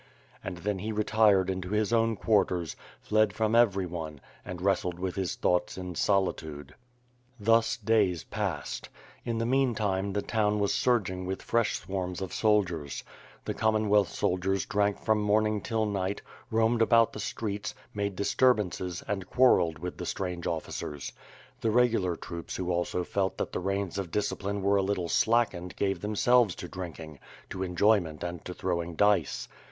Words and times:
And 0.43 0.57
then 0.57 0.79
he 0.79 0.91
retired 0.91 1.47
into 1.47 1.69
his 1.69 1.93
own 1.93 2.15
quarters, 2.15 2.75
fled 3.03 3.33
from 3.33 3.53
every 3.53 3.85
one, 3.85 4.19
and 4.43 4.59
wrestled 4.59 4.97
with 4.97 5.15
his 5.15 5.35
thoughts 5.35 5.77
in 5.77 5.93
solitude. 5.93 6.73
Thus 7.39 7.77
days 7.77 8.23
passed. 8.23 8.89
In 9.25 9.37
the 9.37 9.45
meantime, 9.45 10.13
the 10.13 10.23
town 10.23 10.57
was 10.57 10.73
sursring 10.73 11.27
with 11.27 11.43
freob 11.45 11.85
^wftnus 11.85 12.43
ol 12.43 12.63
spl^ie^ 12.65 13.03
The 13.45 13.53
Commonwealth 13.53 14.07
Qoldiers 14.07 14.11
WITH 14.11 14.19
FIRE 14.19 14.33
AND 14.33 14.41
SWORD, 14.41 14.55
^n 14.65 14.69
drank 14.69 14.99
from 15.05 15.21
morning 15.21 15.61
till 15.61 15.85
nighty 15.85 16.23
roamed 16.49 16.81
about 16.81 17.13
the 17.13 17.19
streets, 17.19 17.75
made 17.93 18.15
disturbances^ 18.17 19.03
and 19.07 19.29
quarrelled 19.29 19.77
with 19.77 19.99
the 19.99 20.07
strange 20.07 20.47
officers. 20.47 21.13
The 21.59 21.69
regular 21.69 22.15
troops 22.15 22.55
who 22.55 22.71
also 22.71 23.03
felt 23.03 23.37
that 23.37 23.51
the 23.51 23.59
reins 23.59 23.99
of 23.99 24.09
discipline 24.09 24.63
were 24.63 24.77
a 24.77 24.81
little 24.81 25.09
slackened 25.09 25.75
gave 25.75 26.01
themselves 26.01 26.55
to 26.55 26.67
drinking, 26.67 27.19
to 27.51 27.61
enjoy 27.61 27.99
ment 27.99 28.23
and 28.23 28.43
to 28.45 28.55
throwing 28.55 28.95
dice. 28.95 29.47